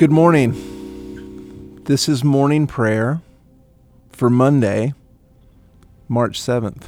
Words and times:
Good 0.00 0.10
morning. 0.10 1.82
This 1.84 2.08
is 2.08 2.24
morning 2.24 2.66
prayer 2.66 3.20
for 4.08 4.30
Monday, 4.30 4.94
March 6.08 6.40
7th. 6.40 6.84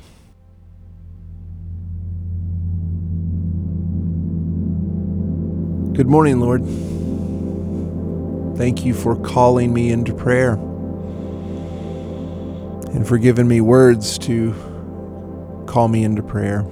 Good 5.94 6.06
morning, 6.06 6.40
Lord. 6.40 6.64
Thank 8.56 8.86
you 8.86 8.94
for 8.94 9.14
calling 9.16 9.74
me 9.74 9.92
into 9.92 10.14
prayer 10.14 10.52
and 12.94 13.06
for 13.06 13.18
giving 13.18 13.46
me 13.46 13.60
words 13.60 14.16
to 14.20 14.54
call 15.66 15.88
me 15.88 16.02
into 16.02 16.22
prayer. 16.22 16.62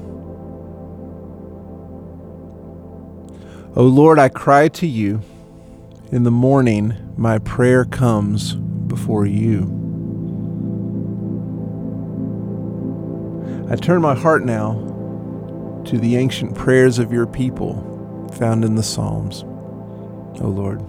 O 3.77 3.83
Lord, 3.85 4.19
I 4.19 4.31
cry 4.31 4.69
to 4.69 4.87
you. 4.87 5.21
In 6.13 6.25
the 6.25 6.31
morning, 6.33 7.15
my 7.17 7.39
prayer 7.39 7.85
comes 7.85 8.55
before 8.55 9.27
you. 9.27 9.61
I 13.71 13.77
turn 13.77 14.03
my 14.03 14.17
heart 14.17 14.45
now 14.45 14.73
to 15.87 15.99
the 15.99 16.17
ancient 16.17 16.57
prayers 16.57 16.99
of 16.99 17.13
your 17.13 17.29
people 17.29 18.29
found 18.37 18.65
in 18.65 18.75
the 18.75 18.83
Psalms. 18.83 19.45
O 20.43 20.49
Lord. 20.49 20.83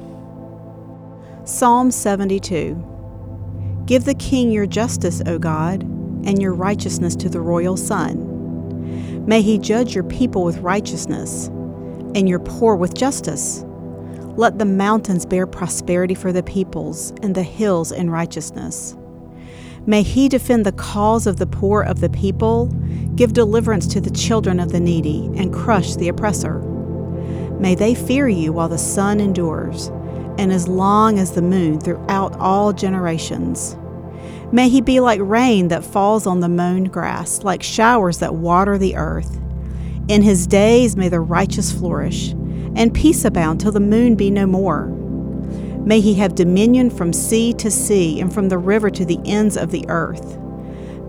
Psalm 1.47 1.91
72 1.91 3.83
Give 3.85 4.03
the 4.05 4.15
king 4.15 4.51
your 4.51 4.65
justice, 4.65 5.21
O 5.27 5.37
God, 5.37 5.83
and 5.83 6.41
your 6.41 6.55
righteousness 6.55 7.15
to 7.17 7.29
the 7.29 7.41
royal 7.41 7.77
son. 7.77 9.23
May 9.27 9.43
he 9.43 9.59
judge 9.59 9.93
your 9.93 10.03
people 10.03 10.43
with 10.43 10.57
righteousness, 10.59 11.45
and 12.15 12.27
your 12.27 12.39
poor 12.39 12.75
with 12.75 12.95
justice. 12.95 13.63
Let 14.37 14.59
the 14.59 14.65
mountains 14.65 15.25
bear 15.25 15.45
prosperity 15.45 16.15
for 16.15 16.31
the 16.31 16.41
peoples, 16.41 17.11
and 17.21 17.35
the 17.35 17.43
hills 17.43 17.91
in 17.91 18.09
righteousness. 18.09 18.95
May 19.85 20.03
he 20.03 20.29
defend 20.29 20.65
the 20.65 20.71
cause 20.71 21.27
of 21.27 21.37
the 21.37 21.45
poor 21.45 21.81
of 21.81 21.99
the 21.99 22.09
people, 22.09 22.67
give 23.15 23.33
deliverance 23.33 23.87
to 23.87 23.99
the 23.99 24.09
children 24.09 24.59
of 24.59 24.71
the 24.71 24.79
needy, 24.79 25.29
and 25.35 25.53
crush 25.53 25.95
the 25.95 26.07
oppressor. 26.07 26.59
May 27.59 27.75
they 27.75 27.93
fear 27.93 28.29
you 28.29 28.53
while 28.53 28.69
the 28.69 28.77
sun 28.77 29.19
endures, 29.19 29.87
and 30.37 30.53
as 30.53 30.67
long 30.67 31.19
as 31.19 31.33
the 31.33 31.41
moon 31.41 31.81
throughout 31.81 32.35
all 32.37 32.71
generations. 32.71 33.75
May 34.53 34.69
he 34.69 34.79
be 34.79 35.01
like 35.01 35.19
rain 35.21 35.67
that 35.67 35.83
falls 35.83 36.25
on 36.25 36.39
the 36.39 36.49
mown 36.49 36.85
grass, 36.85 37.43
like 37.43 37.63
showers 37.63 38.19
that 38.19 38.35
water 38.35 38.77
the 38.77 38.95
earth. 38.95 39.39
In 40.07 40.21
his 40.21 40.47
days 40.47 40.95
may 40.95 41.09
the 41.09 41.19
righteous 41.19 41.71
flourish 41.71 42.33
and 42.75 42.93
peace 42.93 43.25
abound 43.25 43.59
till 43.59 43.71
the 43.71 43.79
moon 43.79 44.15
be 44.15 44.31
no 44.31 44.45
more. 44.45 44.87
May 45.85 45.99
he 45.99 46.13
have 46.15 46.35
dominion 46.35 46.89
from 46.89 47.11
sea 47.11 47.53
to 47.53 47.71
sea 47.71 48.19
and 48.21 48.31
from 48.31 48.49
the 48.49 48.57
river 48.57 48.89
to 48.91 49.05
the 49.05 49.19
ends 49.25 49.57
of 49.57 49.71
the 49.71 49.85
earth. 49.89 50.37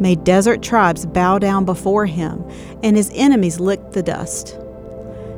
May 0.00 0.14
desert 0.14 0.62
tribes 0.62 1.04
bow 1.06 1.38
down 1.38 1.64
before 1.64 2.06
him, 2.06 2.42
and 2.82 2.96
his 2.96 3.10
enemies 3.14 3.60
lick 3.60 3.92
the 3.92 4.02
dust. 4.02 4.58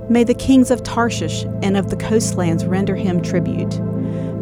May 0.09 0.23
the 0.23 0.35
kings 0.35 0.71
of 0.71 0.83
Tarshish 0.83 1.45
and 1.63 1.77
of 1.77 1.91
the 1.91 1.97
coastlands 1.97 2.65
render 2.65 2.95
him 2.95 3.21
tribute. 3.21 3.81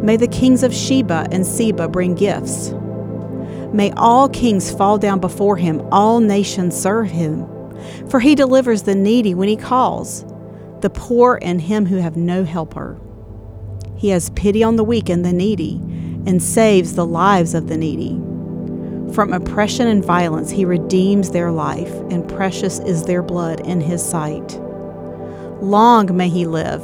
May 0.03 0.17
the 0.17 0.27
kings 0.27 0.61
of 0.61 0.73
Sheba 0.73 1.27
and 1.31 1.45
Seba 1.45 1.87
bring 1.87 2.15
gifts. 2.15 2.73
May 3.73 3.91
all 3.97 4.29
kings 4.29 4.71
fall 4.71 4.97
down 4.97 5.19
before 5.19 5.57
him, 5.57 5.81
all 5.91 6.19
nations 6.19 6.79
serve 6.79 7.09
him. 7.09 7.47
For 8.09 8.19
he 8.19 8.35
delivers 8.35 8.83
the 8.83 8.95
needy 8.95 9.33
when 9.33 9.47
he 9.47 9.57
calls 9.57 10.25
the 10.83 10.89
poor 10.89 11.39
and 11.41 11.61
him 11.61 11.85
who 11.85 11.95
have 11.95 12.17
no 12.17 12.43
helper. 12.43 12.99
He 13.95 14.09
has 14.09 14.29
pity 14.31 14.63
on 14.63 14.75
the 14.75 14.83
weak 14.83 15.07
and 15.07 15.23
the 15.23 15.31
needy, 15.31 15.75
and 16.25 16.43
saves 16.43 16.95
the 16.95 17.05
lives 17.05 17.53
of 17.53 17.69
the 17.69 17.77
needy. 17.77 18.19
From 19.13 19.31
oppression 19.31 19.87
and 19.87 20.03
violence, 20.03 20.51
he 20.51 20.65
redeems 20.65 21.31
their 21.31 21.51
life, 21.51 21.93
and 22.11 22.27
precious 22.27 22.79
is 22.79 23.05
their 23.05 23.23
blood 23.23 23.61
in 23.61 23.79
his 23.79 24.03
sight. 24.03 24.59
Long 25.61 26.15
may 26.17 26.27
he 26.27 26.45
live. 26.45 26.83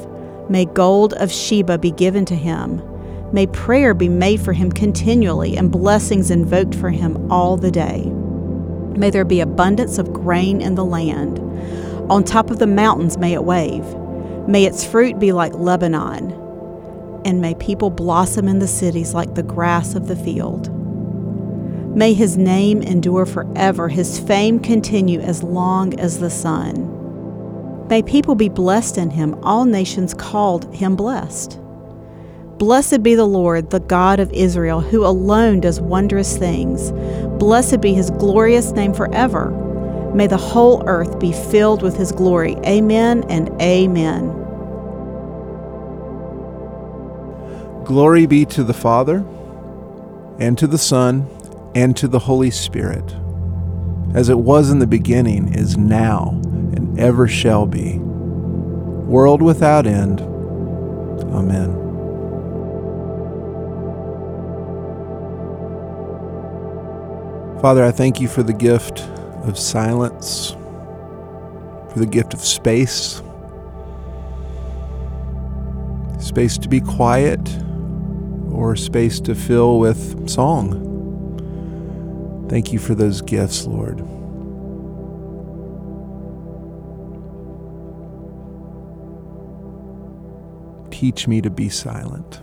May 0.50 0.64
gold 0.64 1.14
of 1.16 1.30
Sheba 1.30 1.78
be 1.78 1.92
given 1.92 2.24
to 2.26 2.36
him. 2.36 2.82
May 3.34 3.48
prayer 3.48 3.94
be 3.94 4.08
made 4.08 4.40
for 4.40 4.54
him 4.54 4.72
continually, 4.72 5.58
and 5.58 5.74
blessings 5.74 6.32
invoked 6.32 6.74
for 6.74 6.90
him 6.90 7.30
all 7.30 7.58
the 7.58 7.70
day. 7.70 8.06
May 8.96 9.10
there 9.10 9.26
be 9.26 9.42
abundance 9.42 9.98
of 9.98 10.14
grain 10.14 10.62
in 10.62 10.76
the 10.76 10.86
land. 10.86 11.49
On 12.10 12.24
top 12.24 12.50
of 12.50 12.60
the 12.60 12.68
mountains 12.68 13.18
may 13.18 13.34
it 13.34 13.44
wave. 13.44 13.86
May 14.48 14.66
its 14.66 14.84
fruit 14.84 15.20
be 15.20 15.32
like 15.32 15.54
Lebanon. 15.54 16.32
And 17.24 17.40
may 17.40 17.54
people 17.56 17.92
blossom 17.92 18.48
in 18.48 18.60
the 18.60 18.68
cities 18.68 19.14
like 19.14 19.36
the 19.36 19.44
grass 19.44 19.94
of 19.94 20.08
the 20.08 20.16
field. 20.16 20.74
May 21.96 22.14
his 22.14 22.38
name 22.38 22.82
endure 22.82 23.26
forever, 23.26 23.90
his 23.90 24.20
fame 24.20 24.60
continue 24.60 25.20
as 25.20 25.44
long 25.44 26.00
as 26.00 26.20
the 26.20 26.30
sun. 26.30 27.88
May 27.90 28.02
people 28.02 28.36
be 28.36 28.50
blessed 28.50 28.98
in 28.98 29.10
him, 29.10 29.36
all 29.44 29.66
nations 29.66 30.14
called 30.14 30.74
him 30.74 30.96
blessed. 30.96 31.60
Blessed 32.58 33.04
be 33.04 33.16
the 33.16 33.26
Lord, 33.26 33.70
the 33.70 33.80
God 33.80 34.20
of 34.20 34.32
Israel, 34.34 34.82
who 34.82 35.06
alone 35.06 35.60
does 35.60 35.80
wondrous 35.80 36.38
things. 36.38 36.92
Blessed 37.40 37.82
be 37.82 37.94
his 37.94 38.12
glorious 38.12 38.72
name 38.72 38.94
forever. 38.94 39.69
May 40.14 40.28
the 40.28 40.38
whole 40.38 40.84
earth 40.88 41.20
be 41.20 41.32
filled 41.32 41.82
with 41.84 41.96
his 41.96 42.12
glory. 42.12 42.56
Amen 42.66 43.24
and 43.30 43.50
amen. 43.62 44.28
Glory 47.86 48.26
be 48.26 48.46
to 48.46 48.64
the 48.64 48.74
Father, 48.74 49.26
and 50.40 50.58
to 50.58 50.68
the 50.68 50.78
Son, 50.78 51.28
and 51.76 51.96
to 51.98 52.08
the 52.08 52.20
Holy 52.20 52.52
Spirit, 52.52 53.16
as 54.14 54.30
it 54.30 54.40
was 54.40 54.70
in 54.70 54.80
the 54.80 54.88
beginning, 54.88 55.54
is 55.54 55.78
now, 55.78 56.40
and 56.74 57.00
ever 57.00 57.28
shall 57.28 57.66
be, 57.66 57.98
world 58.00 59.42
without 59.42 59.88
end. 59.88 60.22
Amen. 61.32 61.76
Father, 67.62 67.84
I 67.84 67.92
thank 67.92 68.22
you 68.22 68.28
for 68.28 68.42
the 68.42 68.54
gift 68.54 69.00
of 69.44 69.58
silence, 69.58 70.52
for 71.92 72.00
the 72.00 72.06
gift 72.06 72.34
of 72.34 72.40
space, 72.42 73.22
space 76.20 76.58
to 76.58 76.70
be 76.70 76.82
quiet, 76.82 77.40
or 78.52 78.76
space 78.76 79.20
to 79.22 79.36
fill 79.36 79.80
with 79.80 80.30
song. 80.30 80.86
Thank 82.50 82.74
you 82.74 82.80
for 82.80 82.96
those 82.96 83.22
gifts, 83.22 83.66
Lord. 83.66 84.00
Teach 90.92 91.28
me 91.28 91.42
to 91.42 91.50
be 91.50 91.70
silent. 91.70 92.42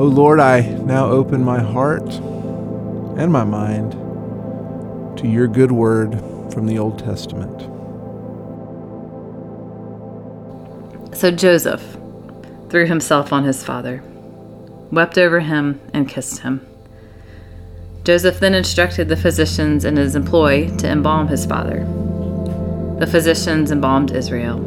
O 0.00 0.04
Lord, 0.04 0.40
I 0.40 0.62
now 0.62 1.10
open 1.10 1.44
my 1.44 1.60
heart 1.60 2.10
and 3.18 3.30
my 3.30 3.44
mind 3.44 3.92
to 5.18 5.28
your 5.28 5.46
good 5.46 5.70
word 5.70 6.18
from 6.50 6.64
the 6.64 6.78
Old 6.78 6.98
Testament. 6.98 7.60
So 11.14 11.30
Joseph 11.30 11.98
threw 12.70 12.86
himself 12.86 13.30
on 13.30 13.44
his 13.44 13.62
father, 13.62 14.02
wept 14.90 15.18
over 15.18 15.40
him, 15.40 15.78
and 15.92 16.08
kissed 16.08 16.38
him. 16.38 16.66
Joseph 18.02 18.40
then 18.40 18.54
instructed 18.54 19.10
the 19.10 19.16
physicians 19.16 19.84
in 19.84 19.98
his 19.98 20.16
employ 20.16 20.74
to 20.78 20.88
embalm 20.88 21.28
his 21.28 21.44
father. 21.44 21.80
The 22.98 23.06
physicians 23.06 23.70
embalmed 23.70 24.12
Israel. 24.12 24.60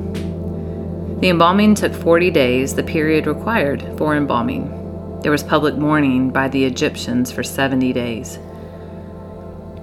The 1.21 1.30
embalming 1.30 1.74
took 1.74 1.95
40 1.95 2.30
days, 2.30 2.75
the 2.75 2.83
period 2.83 3.25
required 3.25 3.81
for 3.97 4.15
embalming. 4.15 4.82
There 5.23 5.31
was 5.31 5.41
public 5.41 5.77
mourning 5.77 6.31
by 6.31 6.49
the 6.49 6.65
Egyptians 6.65 7.31
for 7.31 7.43
70 7.43 7.93
days. 7.93 8.35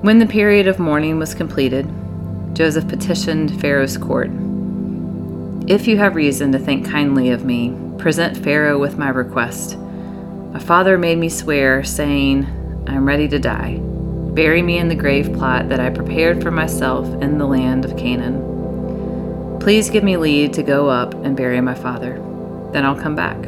When 0.03 0.19
the 0.19 0.27
period 0.27 0.69
of 0.69 0.79
mourning 0.79 1.19
was 1.19 1.33
completed, 1.33 1.91
Joseph 2.53 2.87
petitioned 2.87 3.59
Pharaoh's 3.59 3.97
court 3.97 4.31
If 5.67 5.89
you 5.89 5.97
have 5.97 6.15
reason 6.15 6.53
to 6.53 6.59
think 6.59 6.87
kindly 6.87 7.31
of 7.31 7.47
me, 7.47 7.75
present 7.97 8.37
Pharaoh 8.37 8.79
with 8.79 8.99
my 8.99 9.09
request. 9.09 9.79
My 9.79 10.59
father 10.59 10.99
made 10.99 11.17
me 11.17 11.31
swear, 11.31 11.85
saying, 11.85 12.45
I 12.87 12.93
am 12.95 13.09
ready 13.09 13.27
to 13.29 13.39
die. 13.39 13.79
Bury 14.35 14.61
me 14.61 14.77
in 14.77 14.89
the 14.89 14.95
grave 14.95 15.33
plot 15.33 15.71
that 15.71 15.81
I 15.81 15.89
prepared 15.89 16.43
for 16.43 16.51
myself 16.51 17.07
in 17.23 17.39
the 17.39 17.47
land 17.47 17.87
of 17.87 17.97
Canaan. 17.97 19.59
Please 19.59 19.89
give 19.89 20.05
me 20.05 20.19
leave 20.19 20.53
to 20.53 20.63
go 20.63 20.91
up 20.91 21.15
and 21.15 21.35
bury 21.35 21.63
my 21.63 21.75
father. 21.75 22.23
Then 22.73 22.85
I'll 22.85 23.01
come 23.01 23.15
back. 23.17 23.39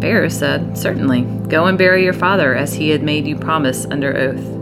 Pharaoh 0.00 0.28
said, 0.28 0.78
Certainly, 0.78 1.22
go 1.48 1.66
and 1.66 1.76
bury 1.76 2.04
your 2.04 2.12
father 2.14 2.54
as 2.54 2.74
he 2.74 2.90
had 2.90 3.02
made 3.02 3.26
you 3.26 3.36
promise 3.36 3.84
under 3.84 4.16
oath. 4.16 4.60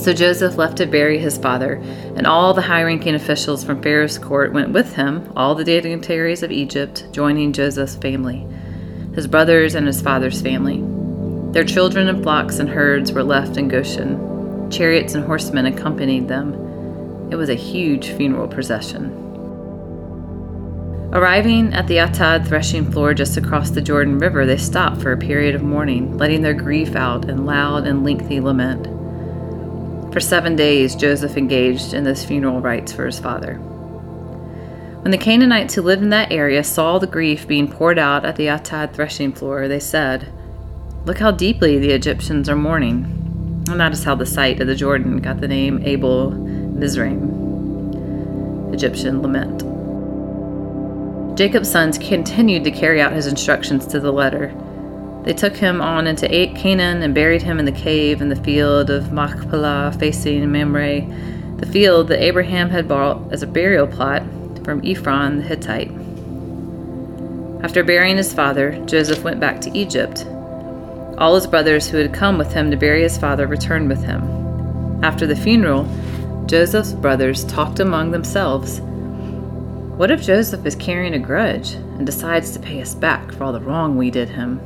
So 0.00 0.12
Joseph 0.12 0.58
left 0.58 0.76
to 0.76 0.86
bury 0.86 1.18
his 1.18 1.38
father, 1.38 1.74
and 2.14 2.26
all 2.26 2.52
the 2.52 2.60
high 2.60 2.82
ranking 2.82 3.14
officials 3.14 3.64
from 3.64 3.80
Pharaoh's 3.80 4.18
court 4.18 4.52
went 4.52 4.72
with 4.72 4.94
him, 4.94 5.32
all 5.34 5.54
the 5.54 5.64
dignitaries 5.64 6.42
of 6.42 6.52
Egypt, 6.52 7.06
joining 7.10 7.52
Joseph's 7.54 7.96
family, 7.96 8.46
his 9.14 9.26
brothers, 9.26 9.74
and 9.74 9.86
his 9.86 10.02
father's 10.02 10.42
family. 10.42 10.82
Their 11.52 11.64
children 11.64 12.08
and 12.08 12.22
flocks 12.22 12.58
and 12.58 12.68
herds 12.68 13.12
were 13.12 13.24
left 13.24 13.56
in 13.56 13.68
Goshen. 13.68 14.70
Chariots 14.70 15.14
and 15.14 15.24
horsemen 15.24 15.66
accompanied 15.66 16.28
them. 16.28 16.52
It 17.30 17.36
was 17.36 17.48
a 17.48 17.54
huge 17.54 18.08
funeral 18.08 18.46
procession. 18.46 19.23
Arriving 21.14 21.72
at 21.72 21.86
the 21.86 21.98
Atad 21.98 22.44
threshing 22.44 22.90
floor 22.90 23.14
just 23.14 23.36
across 23.36 23.70
the 23.70 23.80
Jordan 23.80 24.18
River, 24.18 24.44
they 24.44 24.56
stopped 24.56 25.00
for 25.00 25.12
a 25.12 25.16
period 25.16 25.54
of 25.54 25.62
mourning, 25.62 26.18
letting 26.18 26.42
their 26.42 26.54
grief 26.54 26.96
out 26.96 27.28
in 27.28 27.46
loud 27.46 27.86
and 27.86 28.02
lengthy 28.02 28.40
lament. 28.40 28.88
For 30.12 30.18
seven 30.18 30.56
days, 30.56 30.96
Joseph 30.96 31.36
engaged 31.36 31.94
in 31.94 32.02
those 32.02 32.24
funeral 32.24 32.60
rites 32.60 32.92
for 32.92 33.06
his 33.06 33.20
father. 33.20 33.58
When 35.02 35.12
the 35.12 35.18
Canaanites 35.18 35.74
who 35.74 35.82
lived 35.82 36.02
in 36.02 36.08
that 36.08 36.32
area 36.32 36.64
saw 36.64 36.98
the 36.98 37.06
grief 37.06 37.46
being 37.46 37.70
poured 37.70 37.98
out 37.98 38.24
at 38.24 38.34
the 38.34 38.46
Atad 38.46 38.92
threshing 38.92 39.32
floor, 39.32 39.68
they 39.68 39.78
said, 39.78 40.32
Look 41.04 41.18
how 41.18 41.30
deeply 41.30 41.78
the 41.78 41.92
Egyptians 41.92 42.48
are 42.48 42.56
mourning. 42.56 43.04
And 43.68 43.78
that 43.78 43.92
is 43.92 44.02
how 44.02 44.16
the 44.16 44.26
site 44.26 44.60
of 44.60 44.66
the 44.66 44.74
Jordan 44.74 45.18
got 45.18 45.40
the 45.40 45.46
name 45.46 45.80
Abel 45.84 46.32
Mizraim, 46.32 47.22
Egyptian 48.72 49.22
lament. 49.22 49.73
Jacob's 51.34 51.68
sons 51.68 51.98
continued 51.98 52.62
to 52.62 52.70
carry 52.70 53.00
out 53.00 53.12
his 53.12 53.26
instructions 53.26 53.88
to 53.88 53.98
the 53.98 54.12
letter. 54.12 54.54
They 55.24 55.32
took 55.32 55.56
him 55.56 55.80
on 55.80 56.06
into 56.06 56.28
Canaan 56.28 57.02
and 57.02 57.12
buried 57.12 57.42
him 57.42 57.58
in 57.58 57.64
the 57.64 57.72
cave 57.72 58.22
in 58.22 58.28
the 58.28 58.36
field 58.36 58.88
of 58.88 59.12
Machpelah 59.12 59.96
facing 59.98 60.52
Mamre, 60.52 61.00
the 61.56 61.66
field 61.66 62.06
that 62.08 62.22
Abraham 62.22 62.70
had 62.70 62.86
bought 62.86 63.32
as 63.32 63.42
a 63.42 63.48
burial 63.48 63.88
plot 63.88 64.22
from 64.64 64.80
Ephron 64.84 65.38
the 65.38 65.42
Hittite. 65.42 65.90
After 67.64 67.82
burying 67.82 68.16
his 68.16 68.32
father, 68.32 68.80
Joseph 68.86 69.24
went 69.24 69.40
back 69.40 69.60
to 69.62 69.76
Egypt. 69.76 70.24
All 71.18 71.34
his 71.34 71.48
brothers 71.48 71.88
who 71.88 71.96
had 71.96 72.14
come 72.14 72.38
with 72.38 72.52
him 72.52 72.70
to 72.70 72.76
bury 72.76 73.02
his 73.02 73.18
father 73.18 73.48
returned 73.48 73.88
with 73.88 74.04
him. 74.04 75.02
After 75.02 75.26
the 75.26 75.34
funeral, 75.34 75.88
Joseph's 76.46 76.92
brothers 76.92 77.44
talked 77.44 77.80
among 77.80 78.12
themselves 78.12 78.80
what 79.96 80.10
if 80.10 80.22
Joseph 80.22 80.66
is 80.66 80.74
carrying 80.74 81.14
a 81.14 81.20
grudge 81.20 81.74
and 81.74 82.04
decides 82.04 82.50
to 82.50 82.58
pay 82.58 82.82
us 82.82 82.96
back 82.96 83.32
for 83.32 83.44
all 83.44 83.52
the 83.52 83.60
wrong 83.60 83.96
we 83.96 84.10
did 84.10 84.28
him? 84.28 84.60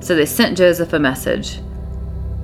So 0.00 0.14
they 0.14 0.24
sent 0.24 0.56
Joseph 0.56 0.94
a 0.94 0.98
message. 0.98 1.60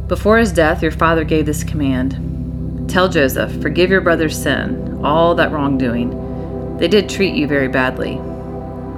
Before 0.07 0.37
his 0.37 0.53
death, 0.53 0.83
your 0.83 0.93
father 0.93 1.25
gave 1.25 1.47
this 1.47 1.65
command 1.65 2.91
Tell 2.91 3.09
Joseph, 3.09 3.63
forgive 3.63 3.89
your 3.89 4.03
brother's 4.03 4.41
sin, 4.41 5.01
all 5.03 5.35
that 5.37 5.51
wrongdoing. 5.51 6.77
They 6.77 6.89
did 6.89 7.09
treat 7.09 7.35
you 7.35 7.47
very 7.47 7.69
badly. 7.69 8.17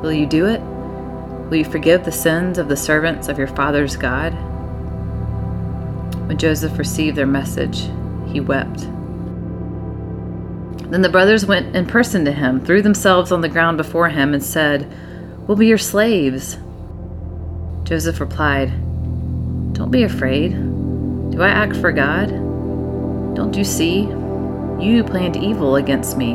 Will 0.02 0.12
you 0.12 0.26
do 0.26 0.46
it? 0.46 0.60
Will 0.60 1.58
you 1.58 1.64
forgive 1.64 2.04
the 2.04 2.12
sins 2.12 2.58
of 2.58 2.68
the 2.68 2.76
servants 2.76 3.28
of 3.28 3.38
your 3.38 3.46
father's 3.46 3.96
God? 3.96 4.30
When 6.26 6.36
Joseph 6.36 6.76
received 6.76 7.16
their 7.16 7.26
message, 7.26 7.88
he 8.26 8.40
wept. 8.40 8.88
Then 10.90 11.02
the 11.02 11.08
brothers 11.08 11.44
went 11.44 11.76
in 11.76 11.86
person 11.86 12.24
to 12.24 12.32
him, 12.32 12.64
threw 12.64 12.80
themselves 12.80 13.30
on 13.30 13.42
the 13.42 13.48
ground 13.48 13.76
before 13.76 14.08
him, 14.08 14.32
and 14.32 14.42
said, 14.42 14.90
We'll 15.46 15.56
be 15.56 15.66
your 15.66 15.78
slaves. 15.78 16.58
Joseph 17.84 18.20
replied, 18.20 18.70
Don't 19.74 19.90
be 19.90 20.02
afraid. 20.02 20.52
Do 21.30 21.42
I 21.42 21.48
act 21.48 21.76
for 21.76 21.92
God? 21.92 22.28
Don't 23.34 23.56
you 23.56 23.64
see? 23.64 24.00
You 24.82 25.04
planned 25.04 25.36
evil 25.36 25.76
against 25.76 26.16
me, 26.16 26.34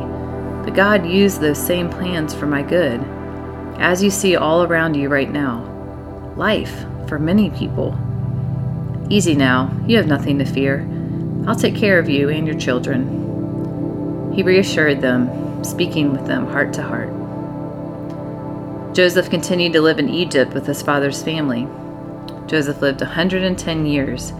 but 0.63 0.75
God 0.75 1.05
used 1.05 1.41
those 1.41 1.57
same 1.57 1.89
plans 1.89 2.33
for 2.33 2.45
my 2.45 2.61
good, 2.61 3.01
as 3.79 4.03
you 4.03 4.09
see 4.09 4.35
all 4.35 4.63
around 4.63 4.93
you 4.93 5.09
right 5.09 5.31
now. 5.31 5.63
Life 6.37 6.85
for 7.07 7.17
many 7.17 7.49
people. 7.51 7.97
Easy 9.09 9.35
now, 9.35 9.71
you 9.87 9.97
have 9.97 10.07
nothing 10.07 10.39
to 10.39 10.45
fear. 10.45 10.87
I'll 11.47 11.55
take 11.55 11.75
care 11.75 11.99
of 11.99 12.09
you 12.09 12.29
and 12.29 12.47
your 12.47 12.57
children. 12.57 13.32
He 14.33 14.43
reassured 14.43 15.01
them, 15.01 15.63
speaking 15.63 16.11
with 16.11 16.25
them 16.25 16.47
heart 16.47 16.73
to 16.73 16.83
heart. 16.83 17.09
Joseph 18.93 19.29
continued 19.29 19.73
to 19.73 19.81
live 19.81 19.99
in 19.99 20.09
Egypt 20.09 20.53
with 20.53 20.67
his 20.67 20.81
father's 20.81 21.23
family. 21.23 21.67
Joseph 22.47 22.81
lived 22.81 23.01
110 23.01 23.85
years. 23.85 24.33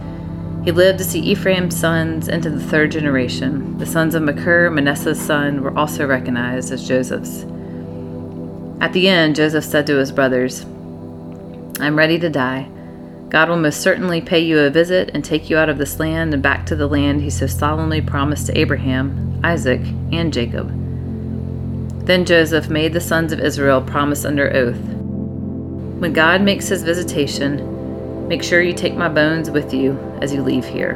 He 0.64 0.70
lived 0.70 0.98
to 0.98 1.04
see 1.04 1.20
Ephraim's 1.20 1.76
sons 1.76 2.28
into 2.28 2.50
the 2.50 2.62
third 2.62 2.92
generation. 2.92 3.76
The 3.78 3.86
sons 3.86 4.14
of 4.14 4.22
Machir, 4.22 4.70
Manasseh's 4.70 5.20
son, 5.20 5.62
were 5.62 5.76
also 5.76 6.06
recognized 6.06 6.72
as 6.72 6.86
Joseph's. 6.86 7.44
At 8.80 8.92
the 8.92 9.08
end, 9.08 9.36
Joseph 9.36 9.64
said 9.64 9.86
to 9.88 9.96
his 9.96 10.12
brothers, 10.12 10.64
I'm 11.80 11.96
ready 11.96 12.18
to 12.20 12.30
die. 12.30 12.68
God 13.28 13.48
will 13.48 13.56
most 13.56 13.80
certainly 13.80 14.20
pay 14.20 14.38
you 14.38 14.60
a 14.60 14.70
visit 14.70 15.10
and 15.12 15.24
take 15.24 15.50
you 15.50 15.58
out 15.58 15.68
of 15.68 15.78
this 15.78 15.98
land 15.98 16.32
and 16.32 16.42
back 16.42 16.66
to 16.66 16.76
the 16.76 16.86
land 16.86 17.22
he 17.22 17.30
so 17.30 17.48
solemnly 17.48 18.00
promised 18.00 18.46
to 18.46 18.56
Abraham, 18.56 19.33
Isaac, 19.44 19.82
and 20.10 20.32
Jacob. 20.32 20.70
Then 22.06 22.24
Joseph 22.24 22.70
made 22.70 22.94
the 22.94 23.00
sons 23.00 23.30
of 23.30 23.40
Israel 23.40 23.82
promise 23.82 24.24
under 24.24 24.50
oath 24.50 24.80
When 26.00 26.14
God 26.14 26.40
makes 26.40 26.68
his 26.68 26.82
visitation, 26.82 28.26
make 28.26 28.42
sure 28.42 28.62
you 28.62 28.72
take 28.72 28.94
my 28.94 29.08
bones 29.10 29.50
with 29.50 29.74
you 29.74 29.98
as 30.22 30.32
you 30.32 30.42
leave 30.42 30.64
here. 30.64 30.94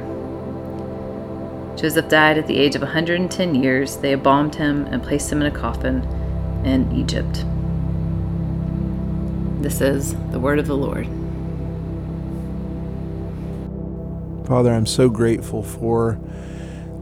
Joseph 1.77 2.09
died 2.09 2.39
at 2.39 2.47
the 2.47 2.59
age 2.59 2.75
of 2.75 2.81
110 2.81 3.55
years. 3.55 3.99
They 3.99 4.15
embalmed 4.15 4.55
him 4.55 4.87
and 4.87 5.03
placed 5.03 5.31
him 5.31 5.43
in 5.43 5.47
a 5.47 5.57
coffin 5.57 6.03
in 6.65 6.91
Egypt. 6.93 7.45
This 9.63 9.83
is 9.83 10.15
the 10.31 10.41
word 10.41 10.59
of 10.59 10.67
the 10.67 10.77
Lord. 10.77 11.07
Father, 14.47 14.73
I'm 14.73 14.87
so 14.87 15.11
grateful 15.11 15.63
for 15.63 16.19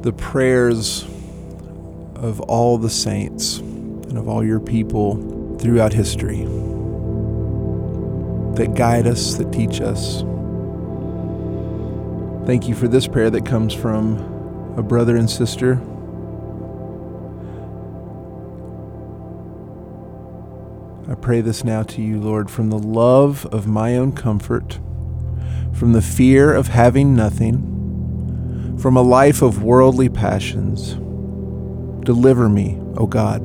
the 0.02 0.12
prayers 0.12 1.06
of 2.26 2.40
all 2.40 2.76
the 2.76 2.90
saints 2.90 3.58
and 3.58 4.18
of 4.18 4.28
all 4.28 4.44
your 4.44 4.58
people 4.58 5.56
throughout 5.58 5.92
history 5.92 6.44
that 8.56 8.74
guide 8.74 9.06
us, 9.06 9.36
that 9.36 9.52
teach 9.52 9.80
us. 9.80 10.22
Thank 12.46 12.68
you 12.68 12.74
for 12.74 12.88
this 12.88 13.06
prayer 13.06 13.30
that 13.30 13.46
comes 13.46 13.72
from 13.72 14.74
a 14.76 14.82
brother 14.82 15.16
and 15.16 15.30
sister. 15.30 15.80
I 21.08 21.14
pray 21.14 21.40
this 21.40 21.62
now 21.62 21.84
to 21.84 22.02
you, 22.02 22.20
Lord, 22.20 22.50
from 22.50 22.70
the 22.70 22.78
love 22.78 23.46
of 23.46 23.68
my 23.68 23.96
own 23.96 24.12
comfort, 24.12 24.80
from 25.72 25.92
the 25.92 26.02
fear 26.02 26.52
of 26.52 26.68
having 26.68 27.14
nothing, 27.14 28.78
from 28.80 28.96
a 28.96 29.02
life 29.02 29.42
of 29.42 29.62
worldly 29.62 30.08
passions 30.08 30.96
Deliver 32.06 32.48
me, 32.48 32.78
O 32.96 33.08
God, 33.08 33.42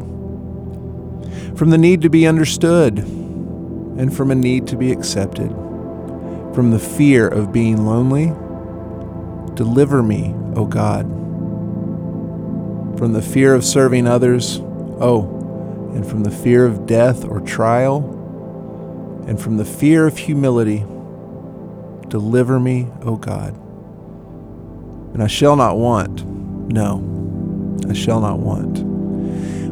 from 1.57 1.71
the 1.71 1.79
need 1.79 2.03
to 2.03 2.11
be 2.11 2.27
understood 2.27 2.99
and 2.99 4.15
from 4.15 4.29
a 4.29 4.35
need 4.35 4.67
to 4.67 4.77
be 4.77 4.91
accepted, 4.91 5.49
from 6.53 6.69
the 6.69 6.77
fear 6.77 7.27
of 7.27 7.51
being 7.51 7.87
lonely. 7.87 8.27
Deliver 9.55 10.03
me, 10.03 10.35
O 10.55 10.65
God, 10.65 11.07
from 12.99 13.13
the 13.13 13.21
fear 13.23 13.55
of 13.55 13.65
serving 13.65 14.05
others, 14.05 14.59
oh, 14.59 15.91
and 15.95 16.07
from 16.07 16.21
the 16.21 16.29
fear 16.29 16.63
of 16.63 16.85
death 16.85 17.25
or 17.25 17.39
trial, 17.39 18.03
and 19.27 19.41
from 19.41 19.57
the 19.57 19.65
fear 19.65 20.05
of 20.05 20.19
humility. 20.19 20.85
Deliver 22.09 22.59
me, 22.59 22.89
O 23.01 23.15
God. 23.15 23.55
And 25.15 25.23
I 25.23 25.27
shall 25.27 25.55
not 25.55 25.77
want, 25.77 26.23
no 26.71 27.10
I 27.91 27.93
shall 27.93 28.21
not 28.21 28.39
want. 28.39 28.79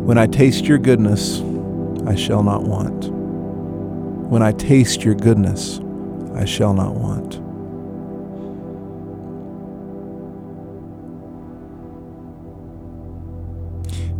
When 0.04 0.18
I 0.18 0.28
taste 0.28 0.66
your 0.66 0.78
goodness, 0.78 1.40
I 2.06 2.16
shall 2.16 2.44
not 2.44 2.64
want. 2.64 3.06
When 4.30 4.42
I 4.44 4.52
taste 4.52 5.06
your 5.06 5.16
goodness, 5.16 5.80
I 6.36 6.44
shall 6.44 6.74
not 6.74 6.96
want. 6.96 7.36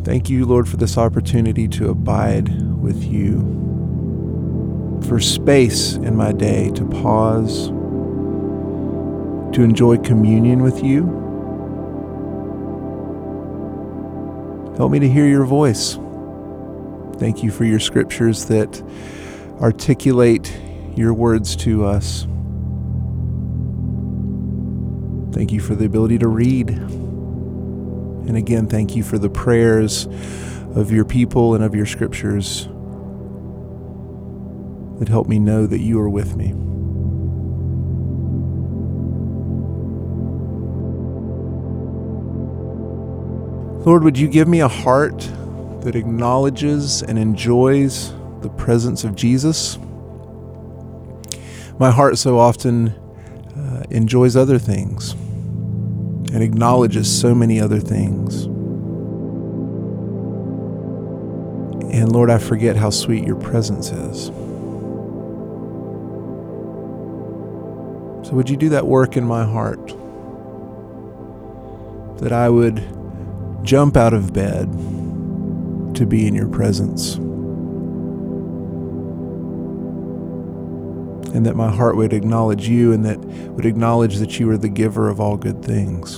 Thank 0.06 0.30
you, 0.30 0.46
Lord, 0.46 0.70
for 0.70 0.78
this 0.78 0.98
opportunity 0.98 1.68
to 1.68 1.90
abide 1.90 2.48
with 2.82 3.04
you, 3.04 3.42
for 5.10 5.20
space 5.20 5.96
in 5.96 6.16
my 6.16 6.32
day 6.32 6.72
to 6.72 6.86
pause, 6.86 7.68
to 9.54 9.62
enjoy 9.62 9.98
communion 9.98 10.64
with 10.64 10.82
you 10.82 11.20
Help 14.80 14.94
me 14.94 15.00
to 15.00 15.10
hear 15.10 15.28
your 15.28 15.44
voice. 15.44 16.00
Thank 17.20 17.44
you 17.44 17.52
for 17.52 17.66
your 17.66 17.82
scriptures 17.82 18.46
that 18.46 18.82
articulate 19.60 20.58
your 20.96 21.14
words 21.14 21.58
to 21.58 21.84
us. 21.84 22.22
Thank 25.34 25.52
you 25.52 25.60
for 25.60 25.76
the 25.76 25.84
ability 25.84 26.20
to 26.20 26.30
read. 26.30 26.70
And 26.70 28.38
again, 28.38 28.68
thank 28.68 28.96
you 28.96 29.04
for 29.04 29.18
the 29.18 29.30
prayers 29.30 30.06
of 30.76 30.94
your 30.94 31.04
people 31.04 31.56
and 31.56 31.62
of 31.62 31.76
your 31.76 31.86
scriptures 31.86 32.70
that 35.00 35.10
help 35.10 35.28
me 35.28 35.40
know 35.40 35.68
that 35.68 35.80
you 35.80 36.00
are 36.00 36.10
with 36.10 36.38
me. 36.38 36.54
Lord, 43.86 44.04
would 44.04 44.18
you 44.18 44.28
give 44.28 44.46
me 44.50 44.60
a 44.60 44.68
heart 44.68 45.20
that 45.84 45.96
acknowledges 45.96 47.02
and 47.02 47.18
enjoys 47.18 48.12
the 48.42 48.50
presence 48.50 49.06
of 49.06 49.16
Jesus? 49.16 49.78
My 51.80 51.90
heart 51.90 52.18
so 52.18 52.38
often 52.38 52.90
uh, 53.56 53.84
enjoys 53.90 54.36
other 54.36 54.60
things 54.60 55.14
and 56.34 56.44
acknowledges 56.44 57.10
so 57.22 57.34
many 57.34 57.62
other 57.62 57.80
things. 57.80 58.44
And 61.94 62.12
Lord, 62.12 62.30
I 62.30 62.38
forget 62.38 62.76
how 62.76 62.90
sweet 62.90 63.24
your 63.24 63.38
presence 63.38 63.92
is. 63.92 64.26
So, 68.28 68.36
would 68.36 68.50
you 68.50 68.58
do 68.58 68.68
that 68.70 68.86
work 68.86 69.16
in 69.16 69.24
my 69.24 69.46
heart? 69.46 69.88
That 72.20 72.34
I 72.34 72.50
would 72.50 72.99
jump 73.64 73.98
out 73.98 74.14
of 74.14 74.34
bed 74.34 74.72
to 75.96 76.06
be 76.06 76.28
in 76.28 76.34
your 76.34 76.48
presence. 76.48 77.16
And 81.36 81.46
that 81.46 81.56
my 81.56 81.70
heart 81.70 81.96
would 81.96 82.14
acknowledge 82.14 82.68
you 82.68 82.92
and 82.92 83.06
that 83.06 83.20
would 83.20 83.66
acknowledge 83.66 84.18
that 84.18 84.40
you 84.40 84.50
are 84.50 84.58
the 84.58 84.70
giver 84.70 85.10
of 85.10 85.20
all 85.20 85.38
good 85.38 85.64
things. 85.64 86.18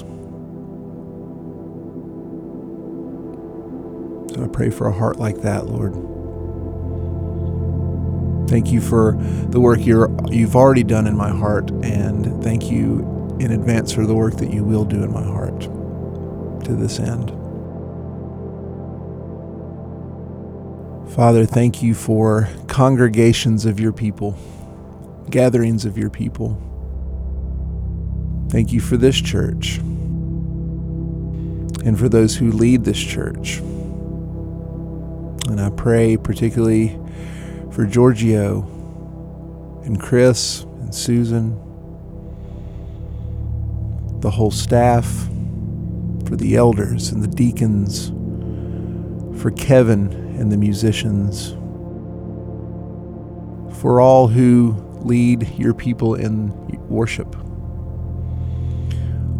So 4.34 4.44
I 4.46 4.48
pray 4.48 4.70
for 4.70 4.88
a 4.88 4.94
heart 4.94 5.18
like 5.18 5.42
that, 5.42 5.68
Lord. 5.68 5.94
Thank 8.50 8.72
you 8.72 8.82
for 8.82 9.18
the 9.50 9.60
work 9.60 9.86
you're, 9.86 10.10
you've 10.30 10.56
already 10.56 10.84
done 10.84 11.08
in 11.08 11.16
my 11.16 11.30
heart, 11.30 11.72
and 11.84 12.44
thank 12.44 12.70
you 12.70 13.38
in 13.40 13.52
advance 13.52 13.94
for 13.94 14.06
the 14.06 14.14
work 14.14 14.38
that 14.38 14.54
you 14.54 14.64
will 14.64 14.86
do 14.86 15.04
in 15.04 15.12
my 15.12 15.24
heart 15.24 15.51
to 16.72 16.78
this 16.78 17.00
end. 17.00 17.30
Father, 21.14 21.46
thank 21.46 21.84
you 21.84 21.94
for 21.94 22.48
congregations 22.68 23.66
of 23.66 23.80
your 23.80 23.92
people, 23.92 24.38
gatherings 25.30 25.84
of 25.84 25.98
your 25.98 26.10
people. 26.10 26.58
Thank 28.50 28.72
you 28.72 28.80
for 28.80 28.96
this 28.96 29.20
church 29.20 29.80
and 31.84 32.00
for 32.00 32.08
those 32.08 32.38
who 32.38 32.52
lead 32.52 32.86
this 32.86 33.00
church. 33.00 33.58
And 35.48 35.60
I 35.60 35.70
pray 35.72 36.16
particularly 36.16 36.98
for 37.72 37.86
Giorgio 37.86 38.62
and 39.84 40.00
Chris 40.00 40.62
and 40.80 40.96
Susan, 40.96 41.58
the 44.22 44.32
whole 44.32 44.52
staff, 44.52 45.28
for 46.32 46.38
the 46.38 46.56
elders 46.56 47.12
and 47.12 47.22
the 47.22 47.28
deacons, 47.28 48.08
for 49.42 49.52
Kevin 49.52 50.14
and 50.40 50.50
the 50.50 50.56
musicians, 50.56 51.50
for 53.82 54.00
all 54.00 54.30
who 54.30 54.72
lead 55.02 55.46
your 55.60 55.74
people 55.74 56.16
in 56.16 56.52
worship. 56.88 57.36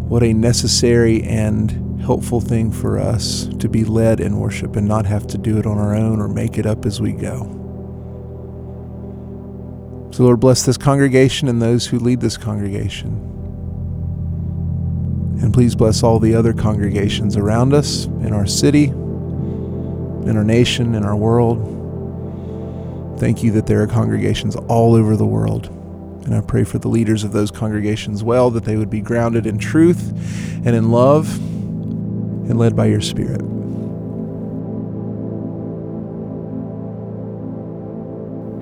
What 0.06 0.22
a 0.22 0.34
necessary 0.34 1.22
and 1.22 2.02
helpful 2.02 2.42
thing 2.42 2.70
for 2.70 2.98
us 2.98 3.46
to 3.60 3.70
be 3.70 3.86
led 3.86 4.20
in 4.20 4.38
worship 4.38 4.76
and 4.76 4.86
not 4.86 5.06
have 5.06 5.26
to 5.28 5.38
do 5.38 5.56
it 5.56 5.64
on 5.64 5.78
our 5.78 5.94
own 5.94 6.20
or 6.20 6.28
make 6.28 6.58
it 6.58 6.66
up 6.66 6.84
as 6.84 7.00
we 7.00 7.12
go. 7.12 7.44
So, 10.12 10.24
Lord, 10.24 10.40
bless 10.40 10.66
this 10.66 10.76
congregation 10.76 11.48
and 11.48 11.62
those 11.62 11.86
who 11.86 11.98
lead 11.98 12.20
this 12.20 12.36
congregation. 12.36 13.32
And 15.42 15.52
please 15.52 15.74
bless 15.74 16.02
all 16.02 16.18
the 16.18 16.34
other 16.34 16.52
congregations 16.52 17.36
around 17.36 17.74
us 17.74 18.06
in 18.06 18.32
our 18.32 18.46
city 18.46 18.92
in 20.26 20.36
our 20.36 20.44
nation, 20.44 20.94
in 20.94 21.04
our 21.04 21.16
world. 21.16 21.68
Thank 23.18 23.42
you 23.42 23.50
that 23.52 23.66
there 23.66 23.82
are 23.82 23.86
congregations 23.86 24.56
all 24.56 24.94
over 24.94 25.16
the 25.16 25.26
world. 25.26 25.66
And 26.24 26.34
I 26.34 26.40
pray 26.40 26.64
for 26.64 26.78
the 26.78 26.88
leaders 26.88 27.24
of 27.24 27.32
those 27.32 27.50
congregations 27.50 28.22
well, 28.22 28.50
that 28.50 28.64
they 28.64 28.76
would 28.76 28.90
be 28.90 29.00
grounded 29.00 29.46
in 29.46 29.58
truth 29.58 30.10
and 30.64 30.76
in 30.76 30.90
love 30.90 31.36
and 31.36 32.58
led 32.58 32.76
by 32.76 32.86
your 32.86 33.00
Spirit. 33.00 33.40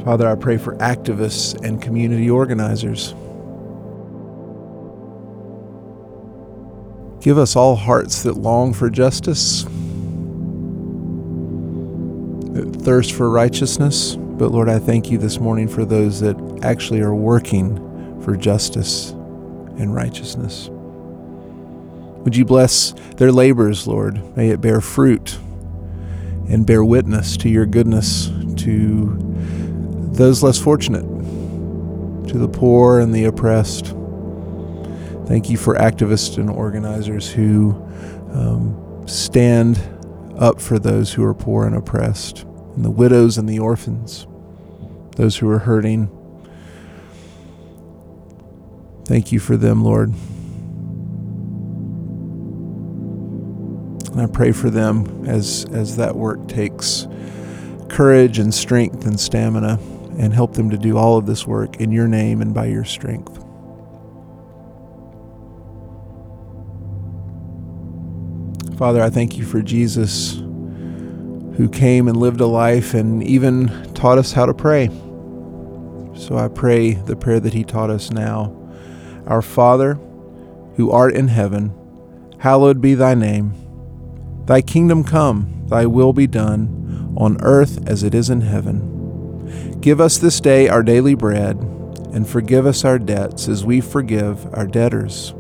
Father, 0.05 0.27
I 0.27 0.35
pray 0.35 0.57
for 0.57 0.77
activists 0.77 1.63
and 1.63 1.81
community 1.81 2.31
organizers. 2.31 3.15
Give 7.21 7.37
us 7.39 7.55
all 7.57 7.77
hearts 7.77 8.23
that 8.23 8.37
long 8.37 8.73
for 8.73 8.91
justice 8.91 9.65
that 12.53 12.83
thirst 12.83 13.13
for 13.13 13.31
righteousness. 13.31 14.17
But 14.17 14.51
Lord, 14.51 14.69
I 14.69 14.79
thank 14.79 15.11
you 15.11 15.19
this 15.19 15.39
morning 15.39 15.69
for 15.69 15.85
those 15.85 16.21
that 16.21 16.37
actually 16.63 17.01
are 17.01 17.15
working 17.15 18.21
for 18.23 18.37
justice 18.37 19.11
and 19.11 19.95
righteousness. 19.95 20.69
Would 20.71 22.37
you 22.37 22.45
bless 22.45 22.93
their 23.17 23.33
labors, 23.33 23.87
Lord? 23.87 24.37
May 24.37 24.51
it 24.51 24.61
bear 24.61 24.81
fruit 24.81 25.39
and 26.49 26.67
bear 26.67 26.85
witness 26.85 27.37
to 27.39 27.49
your 27.49 27.67
goodness 27.67 28.27
to 28.65 29.17
those 30.13 30.43
less 30.43 30.59
fortunate, 30.59 31.07
to 32.29 32.39
the 32.39 32.49
poor 32.49 33.01
and 33.01 33.15
the 33.15 33.25
oppressed. 33.25 33.95
Thank 35.31 35.49
you 35.49 35.57
for 35.57 35.77
activists 35.77 36.39
and 36.39 36.51
organizers 36.51 37.31
who 37.31 37.71
um, 38.33 39.05
stand 39.07 39.81
up 40.37 40.61
for 40.61 40.81
those 40.81 41.13
who 41.13 41.23
are 41.23 41.35
poor 41.35 41.67
and 41.67 41.77
oppressed 41.77 42.43
and 42.75 42.85
the 42.85 42.91
widows 42.91 43.39
and 43.39 43.49
the 43.49 43.61
orphans, 43.61 44.27
those 45.15 45.37
who 45.37 45.49
are 45.49 45.61
hurting. 45.61 46.11
Thank 49.05 49.31
you 49.31 49.39
for 49.39 49.57
them, 49.57 49.85
Lord. 49.85 50.09
And 54.11 54.21
I 54.21 54.27
pray 54.27 54.51
for 54.51 54.69
them 54.69 55.27
as, 55.29 55.65
as 55.67 55.97
that 55.97 56.17
work 56.17 56.49
takes 56.49 57.07
courage 57.89 58.41
and 58.41 58.53
strength 58.53 59.07
and 59.07 59.21
stamina, 59.21 59.79
and 60.19 60.35
help 60.35 60.55
them 60.55 60.71
to 60.71 60.77
do 60.77 60.99
all 60.99 61.19
of 61.19 61.27
this 61.27 61.47
work 61.47 61.77
in 61.77 61.93
your 61.93 62.09
name 62.09 62.43
and 62.43 62.53
by 62.53 62.67
your 62.67 62.85
strength. 62.85 63.40
Father, 68.81 69.03
I 69.03 69.11
thank 69.11 69.37
you 69.37 69.45
for 69.45 69.61
Jesus 69.61 70.37
who 70.37 71.69
came 71.71 72.09
and 72.09 72.17
lived 72.17 72.41
a 72.41 72.47
life 72.47 72.95
and 72.95 73.23
even 73.23 73.69
taught 73.93 74.17
us 74.17 74.33
how 74.33 74.47
to 74.47 74.55
pray. 74.55 74.89
So 76.17 76.39
I 76.39 76.49
pray 76.49 76.93
the 76.93 77.15
prayer 77.15 77.41
that 77.41 77.53
he 77.53 77.63
taught 77.63 77.91
us 77.91 78.11
now 78.11 78.57
Our 79.27 79.43
Father, 79.43 79.97
who 80.77 80.91
art 80.91 81.13
in 81.13 81.29
heaven, 81.29 81.75
hallowed 82.39 82.81
be 82.81 82.95
thy 82.95 83.13
name. 83.15 83.53
Thy 84.47 84.63
kingdom 84.63 85.05
come, 85.05 85.67
thy 85.69 85.85
will 85.85 86.15
be 86.15 86.27
done, 86.27 87.15
on 87.19 87.37
earth 87.43 87.87
as 87.87 88.03
it 88.03 88.15
is 88.15 88.31
in 88.31 88.41
heaven. 88.41 89.77
Give 89.83 90.01
us 90.01 90.17
this 90.17 90.41
day 90.41 90.71
our 90.71 90.83
daily 90.83 91.15
bread, 91.15 91.59
and 92.15 92.27
forgive 92.27 92.65
us 92.65 92.87
our 92.87 92.99
debts 92.99 93.47
as 93.47 93.63
we 93.63 93.83
forgive 93.83 94.47
our 94.55 94.67
debtors. 94.67 95.35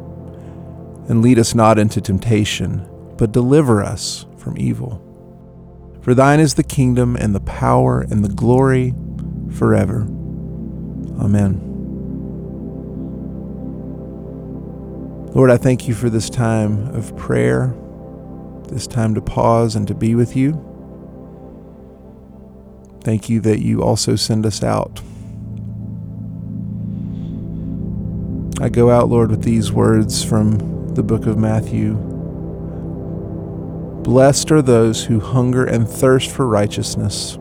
And 1.09 1.23
lead 1.23 1.39
us 1.39 1.55
not 1.55 1.79
into 1.79 2.03
temptation, 2.03 2.87
but 3.21 3.33
deliver 3.33 3.85
us 3.85 4.25
from 4.39 4.57
evil. 4.57 5.07
For 6.01 6.15
thine 6.15 6.41
is 6.41 6.55
the 6.55 6.63
kingdom 6.63 7.17
and 7.17 7.35
the 7.35 7.41
power 7.41 8.01
and 8.01 8.25
the 8.25 8.31
glory 8.31 8.95
forever. 9.53 10.05
Amen. 11.21 11.61
Lord, 15.35 15.51
I 15.51 15.59
thank 15.59 15.87
you 15.87 15.93
for 15.93 16.09
this 16.09 16.31
time 16.31 16.89
of 16.95 17.15
prayer, 17.19 17.75
this 18.69 18.87
time 18.87 19.15
to 19.15 19.21
pause 19.21 19.77
and 19.77 19.87
to 19.89 19.95
be 19.95 20.15
with 20.15 20.35
you. 20.35 20.53
Thank 23.05 23.29
you 23.29 23.41
that 23.41 23.61
you 23.61 23.83
also 23.83 24.17
send 24.17 24.47
us 24.47 24.63
out. 24.63 25.03
I 28.63 28.71
go 28.71 28.89
out, 28.89 29.11
Lord, 29.11 29.31
with 29.31 29.43
these 29.43 29.71
words 29.71 30.25
from 30.25 30.95
the 30.95 31.03
book 31.03 31.27
of 31.27 31.37
Matthew. 31.37 32.11
Blessed 34.03 34.51
are 34.51 34.63
those 34.63 35.05
who 35.05 35.21
hunger 35.21 35.65
and 35.65 35.89
thirst 35.89 36.31
for 36.31 36.47
righteousness, 36.47 37.39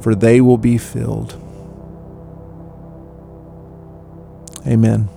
for 0.00 0.14
they 0.14 0.40
will 0.40 0.58
be 0.58 0.78
filled. 0.78 1.40
Amen. 4.66 5.08